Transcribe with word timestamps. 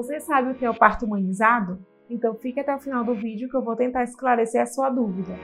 Você 0.00 0.18
sabe 0.18 0.50
o 0.50 0.54
que 0.54 0.64
é 0.64 0.70
o 0.70 0.74
parto 0.74 1.04
humanizado? 1.04 1.78
Então 2.08 2.34
fique 2.34 2.58
até 2.58 2.74
o 2.74 2.78
final 2.78 3.04
do 3.04 3.14
vídeo 3.14 3.50
que 3.50 3.54
eu 3.54 3.62
vou 3.62 3.76
tentar 3.76 4.02
esclarecer 4.02 4.62
a 4.62 4.64
sua 4.64 4.88
dúvida. 4.88 5.34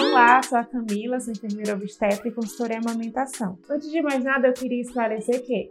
Olá, 0.00 0.42
sou 0.42 0.56
a 0.56 0.64
Camila, 0.64 1.20
sou 1.20 1.34
enfermeira 1.34 1.74
obstétrica 1.74 2.28
e 2.28 2.32
consultora 2.32 2.72
em 2.72 2.78
amamentação. 2.78 3.58
Antes 3.68 3.90
de 3.90 4.00
mais 4.00 4.24
nada, 4.24 4.48
eu 4.48 4.54
queria 4.54 4.80
esclarecer 4.80 5.44
que 5.44 5.68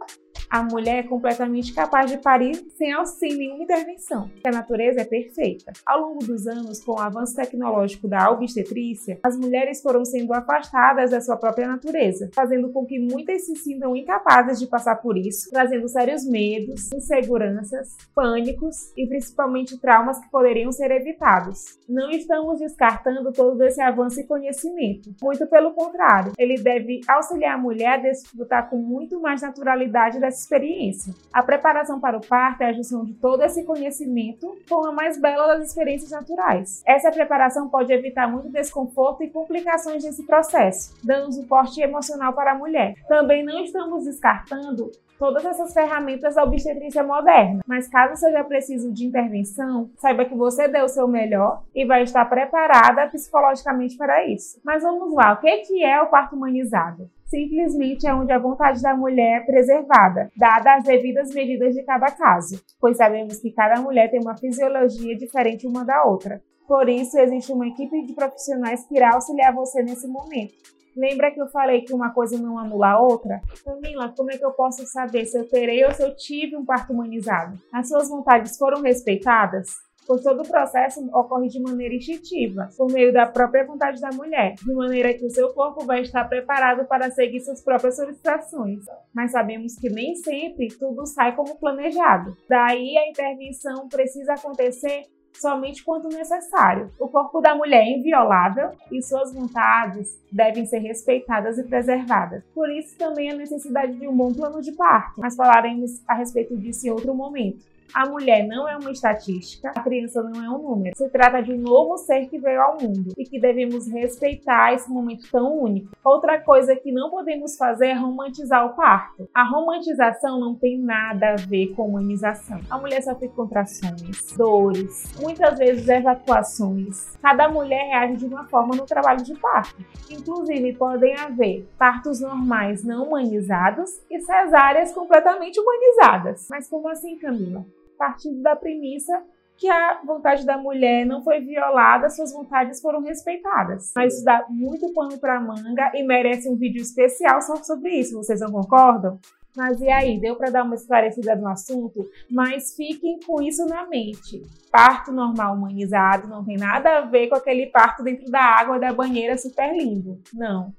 a 0.54 0.62
mulher 0.62 0.98
é 1.00 1.02
completamente 1.02 1.74
capaz 1.74 2.08
de 2.08 2.16
parir 2.16 2.54
sem 2.78 2.92
auxílio 2.92 3.38
nenhuma 3.38 3.64
intervenção. 3.64 4.30
A 4.46 4.52
natureza 4.52 5.00
é 5.00 5.04
perfeita. 5.04 5.72
Ao 5.84 6.00
longo 6.00 6.24
dos 6.24 6.46
anos, 6.46 6.80
com 6.80 6.92
o 6.92 7.00
avanço 7.00 7.34
tecnológico 7.34 8.06
da 8.06 8.30
obstetrícia, 8.30 9.18
as 9.24 9.36
mulheres 9.36 9.82
foram 9.82 10.04
sendo 10.04 10.32
afastadas 10.32 11.10
da 11.10 11.20
sua 11.20 11.36
própria 11.36 11.66
natureza, 11.66 12.30
fazendo 12.32 12.70
com 12.70 12.86
que 12.86 13.00
muitas 13.00 13.46
se 13.46 13.56
sintam 13.56 13.96
incapazes 13.96 14.60
de 14.60 14.68
passar 14.68 14.94
por 15.02 15.16
isso, 15.18 15.50
trazendo 15.50 15.88
sérios 15.88 16.24
medos, 16.24 16.92
inseguranças, 16.92 17.96
pânicos 18.14 18.92
e 18.96 19.08
principalmente 19.08 19.76
traumas 19.80 20.20
que 20.20 20.30
poderiam 20.30 20.70
ser 20.70 20.92
evitados. 20.92 21.80
Não 21.88 22.10
estamos 22.10 22.60
descartando 22.60 23.32
todo 23.32 23.60
esse 23.64 23.80
avanço 23.80 24.20
e 24.20 24.24
conhecimento. 24.24 25.10
Muito 25.20 25.48
pelo 25.48 25.74
contrário, 25.74 26.30
ele 26.38 26.62
deve 26.62 27.00
auxiliar 27.08 27.56
a 27.56 27.58
mulher 27.58 27.94
a 27.94 28.02
desfrutar 28.02 28.70
com 28.70 28.76
muito 28.76 29.20
mais 29.20 29.42
naturalidade 29.42 30.20
dessa 30.20 30.43
experiência. 30.44 31.12
A 31.32 31.42
preparação 31.42 31.98
para 31.98 32.16
o 32.16 32.26
parto 32.26 32.62
é 32.62 32.66
a 32.66 32.72
junção 32.72 33.04
de 33.04 33.14
todo 33.14 33.42
esse 33.42 33.64
conhecimento 33.64 34.56
com 34.68 34.86
a 34.86 34.92
mais 34.92 35.20
bela 35.20 35.46
das 35.46 35.68
experiências 35.68 36.10
naturais. 36.10 36.82
Essa 36.86 37.10
preparação 37.10 37.68
pode 37.68 37.92
evitar 37.92 38.30
muito 38.30 38.50
desconforto 38.50 39.22
e 39.22 39.30
complicações 39.30 40.04
nesse 40.04 40.24
processo, 40.24 40.94
dando 41.02 41.32
suporte 41.32 41.80
emocional 41.80 42.32
para 42.32 42.52
a 42.52 42.58
mulher. 42.58 42.94
Também 43.08 43.44
não 43.44 43.64
estamos 43.64 44.04
descartando 44.04 44.90
todas 45.18 45.44
essas 45.44 45.72
ferramentas 45.72 46.34
da 46.34 46.44
obstetrícia 46.44 47.02
moderna. 47.02 47.60
Mas 47.66 47.88
caso 47.88 48.16
seja 48.16 48.44
preciso 48.44 48.92
de 48.92 49.06
intervenção, 49.06 49.90
saiba 49.96 50.24
que 50.24 50.34
você 50.34 50.68
deu 50.68 50.84
o 50.84 50.88
seu 50.88 51.08
melhor 51.08 51.62
e 51.74 51.84
vai 51.84 52.02
estar 52.02 52.24
preparada 52.26 53.08
psicologicamente 53.08 53.96
para 53.96 54.26
isso. 54.26 54.60
Mas 54.64 54.82
vamos 54.82 55.14
lá, 55.14 55.32
o 55.32 55.36
que 55.38 55.82
é 55.82 56.00
o 56.02 56.06
parto 56.06 56.36
humanizado? 56.36 57.08
simplesmente 57.34 58.06
é 58.06 58.14
onde 58.14 58.32
a 58.32 58.38
vontade 58.38 58.80
da 58.80 58.94
mulher 58.94 59.40
é 59.40 59.44
preservada, 59.44 60.30
dadas 60.36 60.78
as 60.78 60.84
devidas 60.84 61.32
medidas 61.32 61.74
de 61.74 61.82
cada 61.84 62.06
caso, 62.06 62.60
pois 62.80 62.96
sabemos 62.96 63.38
que 63.38 63.52
cada 63.52 63.80
mulher 63.80 64.10
tem 64.10 64.20
uma 64.20 64.36
fisiologia 64.36 65.16
diferente 65.16 65.66
uma 65.66 65.84
da 65.84 66.04
outra. 66.04 66.42
Por 66.66 66.88
isso, 66.88 67.18
existe 67.18 67.52
uma 67.52 67.68
equipe 67.68 68.04
de 68.06 68.14
profissionais 68.14 68.86
que 68.86 68.96
irá 68.96 69.14
auxiliar 69.14 69.54
você 69.54 69.82
nesse 69.82 70.08
momento. 70.08 70.54
Lembra 70.96 71.30
que 71.30 71.40
eu 71.40 71.48
falei 71.48 71.82
que 71.82 71.92
uma 71.92 72.10
coisa 72.10 72.38
não 72.38 72.58
anula 72.58 72.90
a 72.90 73.00
outra? 73.00 73.40
Camila, 73.64 74.14
como 74.16 74.30
é 74.30 74.38
que 74.38 74.44
eu 74.44 74.52
posso 74.52 74.86
saber 74.86 75.26
se 75.26 75.36
eu 75.36 75.48
terei 75.48 75.84
ou 75.84 75.92
se 75.92 76.02
eu 76.02 76.14
tive 76.14 76.56
um 76.56 76.64
parto 76.64 76.92
humanizado? 76.92 77.60
As 77.72 77.88
suas 77.88 78.08
vontades 78.08 78.56
foram 78.56 78.80
respeitadas? 78.80 79.70
Pois 80.06 80.22
todo 80.22 80.42
o 80.42 80.48
processo 80.48 81.04
ocorre 81.12 81.48
de 81.48 81.60
maneira 81.60 81.94
instintiva, 81.94 82.68
por 82.76 82.90
meio 82.90 83.12
da 83.12 83.26
própria 83.26 83.66
vontade 83.66 84.00
da 84.00 84.10
mulher, 84.10 84.54
de 84.54 84.74
maneira 84.74 85.14
que 85.14 85.24
o 85.24 85.30
seu 85.30 85.52
corpo 85.52 85.84
vai 85.84 86.02
estar 86.02 86.24
preparado 86.24 86.86
para 86.86 87.10
seguir 87.10 87.40
suas 87.40 87.62
próprias 87.62 87.96
solicitações. 87.96 88.80
Mas 89.12 89.32
sabemos 89.32 89.76
que 89.76 89.88
nem 89.88 90.14
sempre 90.16 90.68
tudo 90.68 91.06
sai 91.06 91.34
como 91.34 91.58
planejado. 91.58 92.36
Daí 92.48 92.96
a 92.96 93.08
intervenção 93.08 93.88
precisa 93.88 94.34
acontecer 94.34 95.02
somente 95.40 95.84
quando 95.84 96.08
necessário. 96.08 96.92
O 96.98 97.08
corpo 97.08 97.40
da 97.40 97.54
mulher 97.54 97.82
é 97.82 97.98
inviolável 97.98 98.70
e 98.90 99.02
suas 99.02 99.32
vontades 99.32 100.18
devem 100.30 100.64
ser 100.66 100.78
respeitadas 100.78 101.58
e 101.58 101.64
preservadas. 101.64 102.42
Por 102.54 102.70
isso 102.70 102.96
também 102.96 103.30
a 103.30 103.36
necessidade 103.36 103.94
de 103.98 104.06
um 104.06 104.16
bom 104.16 104.32
plano 104.32 104.60
de 104.60 104.72
parto, 104.72 105.20
mas 105.20 105.36
falaremos 105.36 106.02
a 106.06 106.14
respeito 106.14 106.56
disso 106.56 106.86
em 106.86 106.90
outro 106.90 107.14
momento. 107.14 107.73
A 107.92 108.08
mulher 108.08 108.46
não 108.46 108.68
é 108.68 108.76
uma 108.76 108.90
estatística, 108.90 109.70
a 109.70 109.80
criança 109.80 110.22
não 110.22 110.44
é 110.44 110.48
um 110.50 110.62
número. 110.62 110.96
Se 110.96 111.08
trata 111.10 111.42
de 111.42 111.52
um 111.52 111.58
novo 111.58 111.96
ser 111.98 112.26
que 112.28 112.38
veio 112.38 112.60
ao 112.60 112.80
mundo 112.80 113.12
e 113.16 113.24
que 113.24 113.40
devemos 113.40 113.86
respeitar 113.88 114.72
esse 114.72 114.90
momento 114.90 115.30
tão 115.30 115.60
único. 115.60 115.90
Outra 116.04 116.40
coisa 116.40 116.74
que 116.74 116.90
não 116.90 117.10
podemos 117.10 117.56
fazer 117.56 117.88
é 117.88 117.94
romantizar 117.94 118.66
o 118.66 118.74
parto. 118.74 119.28
A 119.34 119.44
romantização 119.44 120.38
não 120.40 120.54
tem 120.54 120.78
nada 120.78 121.32
a 121.32 121.36
ver 121.36 121.74
com 121.74 121.88
humanização. 121.88 122.60
A 122.70 122.78
mulher 122.78 123.02
sofre 123.02 123.28
contrações, 123.28 124.34
dores, 124.36 125.12
muitas 125.20 125.58
vezes 125.58 125.88
evacuações. 125.88 127.16
Cada 127.22 127.48
mulher 127.48 127.84
reage 127.86 128.16
de 128.16 128.26
uma 128.26 128.44
forma 128.46 128.74
no 128.74 128.86
trabalho 128.86 129.22
de 129.22 129.34
parto. 129.34 129.84
Inclusive, 130.10 130.74
podem 130.74 131.16
haver 131.16 131.68
partos 131.78 132.20
normais 132.20 132.84
não 132.84 133.04
humanizados 133.04 133.90
e 134.10 134.20
cesáreas 134.20 134.92
completamente 134.92 135.58
humanizadas. 135.60 136.46
Mas 136.50 136.68
como 136.68 136.88
assim, 136.88 137.18
Camila? 137.18 137.64
Partindo 137.96 138.42
da 138.42 138.56
premissa 138.56 139.22
que 139.56 139.68
a 139.68 140.00
vontade 140.04 140.44
da 140.44 140.58
mulher 140.58 141.06
não 141.06 141.22
foi 141.22 141.40
violada, 141.40 142.10
suas 142.10 142.32
vontades 142.32 142.80
foram 142.80 143.02
respeitadas. 143.02 143.92
Mas 143.94 144.14
isso 144.14 144.24
dá 144.24 144.44
muito 144.48 144.92
pano 144.92 145.18
para 145.18 145.40
manga 145.40 145.92
e 145.94 146.02
merece 146.02 146.48
um 146.48 146.56
vídeo 146.56 146.82
especial 146.82 147.40
só 147.40 147.56
sobre 147.56 147.90
isso. 147.90 148.16
Vocês 148.16 148.40
não 148.40 148.50
concordam? 148.50 149.18
Mas 149.56 149.80
e 149.80 149.88
aí, 149.88 150.18
deu 150.18 150.34
para 150.34 150.50
dar 150.50 150.64
uma 150.64 150.74
esclarecida 150.74 151.36
no 151.36 151.46
assunto? 151.46 152.08
Mas 152.28 152.74
fiquem 152.74 153.20
com 153.24 153.40
isso 153.40 153.64
na 153.66 153.86
mente. 153.86 154.42
Parto 154.70 155.12
normal 155.12 155.54
humanizado 155.54 156.26
não 156.26 156.44
tem 156.44 156.56
nada 156.56 156.98
a 156.98 157.00
ver 157.02 157.28
com 157.28 157.36
aquele 157.36 157.66
parto 157.66 158.02
dentro 158.02 158.28
da 158.30 158.40
água 158.40 158.80
da 158.80 158.92
banheira 158.92 159.38
super 159.38 159.72
lindo. 159.72 160.20
Não. 160.32 160.74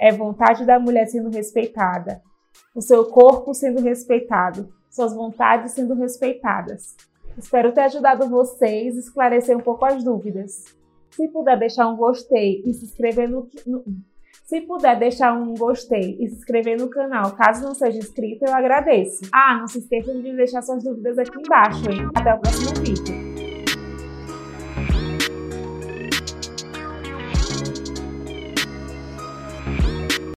É 0.00 0.12
vontade 0.12 0.64
da 0.64 0.78
mulher 0.78 1.06
sendo 1.06 1.30
respeitada, 1.30 2.22
o 2.74 2.80
seu 2.80 3.04
corpo 3.06 3.54
sendo 3.54 3.80
respeitado, 3.80 4.72
suas 4.96 5.14
vontades 5.14 5.72
sendo 5.72 5.94
respeitadas. 5.94 6.96
Espero 7.38 7.72
ter 7.72 7.82
ajudado 7.82 8.28
vocês 8.28 8.96
a 8.96 9.00
esclarecer 9.00 9.56
um 9.56 9.60
pouco 9.60 9.84
as 9.84 10.02
dúvidas. 10.02 10.64
Se 11.10 11.28
puder 11.28 11.58
deixar 11.58 11.86
um 11.88 11.96
gostei 11.96 12.62
e 12.64 12.72
se 12.72 12.86
inscrever 12.86 13.28
no, 13.28 13.48
no 13.66 13.84
se 14.44 14.60
puder 14.60 14.96
deixar 14.98 15.32
um 15.32 15.54
gostei 15.54 16.16
e 16.20 16.28
se 16.28 16.36
inscrever 16.36 16.78
no 16.78 16.88
canal, 16.88 17.32
caso 17.34 17.64
não 17.64 17.74
seja 17.74 17.98
inscrito, 17.98 18.44
eu 18.44 18.54
agradeço. 18.54 19.28
Ah, 19.32 19.56
não 19.58 19.66
se 19.66 19.78
esqueçam 19.78 20.20
de 20.22 20.36
deixar 20.36 20.62
suas 20.62 20.84
dúvidas 20.84 21.18
aqui 21.18 21.36
embaixo, 21.36 21.90
hein? 21.90 22.08
Até 22.14 22.32
o 22.32 22.38
próximo 22.38 22.80
vídeo. 22.80 23.35